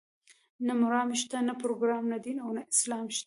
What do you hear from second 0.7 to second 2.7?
مرام شته، نه پروګرام، نه دین او نه